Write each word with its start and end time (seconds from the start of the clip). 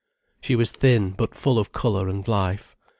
She 0.41 0.55
was 0.55 0.71
thin 0.71 1.11
but 1.11 1.35
full 1.35 1.59
of 1.59 1.71
colour 1.73 2.09
and 2.09 2.27
life. 2.27 2.75